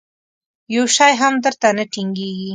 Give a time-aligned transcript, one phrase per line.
[0.75, 2.49] یو شی هم در ته نه ټینګېږي.